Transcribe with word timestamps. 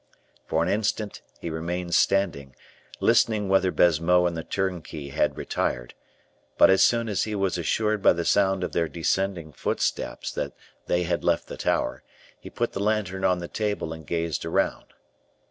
For 0.47 0.63
an 0.63 0.67
instant 0.67 1.21
he 1.39 1.51
remained 1.51 1.93
standing, 1.93 2.55
listening 2.99 3.49
whether 3.49 3.71
Baisemeaux 3.71 4.25
and 4.25 4.35
the 4.35 4.43
turnkey 4.43 5.09
had 5.09 5.37
retired; 5.37 5.93
but 6.57 6.71
as 6.71 6.81
soon 6.83 7.07
as 7.07 7.25
he 7.25 7.35
was 7.35 7.55
assured 7.55 8.01
by 8.01 8.13
the 8.13 8.25
sound 8.25 8.63
of 8.63 8.71
their 8.71 8.87
descending 8.87 9.53
footsteps 9.53 10.31
that 10.31 10.53
they 10.87 11.03
had 11.03 11.23
left 11.23 11.45
the 11.47 11.55
tower, 11.55 12.01
he 12.39 12.49
put 12.49 12.71
the 12.73 12.79
lantern 12.81 13.23
on 13.23 13.37
the 13.37 13.47
table 13.47 13.93
and 13.93 14.07
gazed 14.07 14.43
around. 14.43 14.95